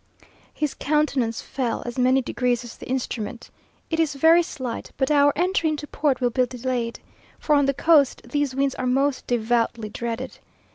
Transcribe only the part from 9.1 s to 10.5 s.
devoutly dreaded.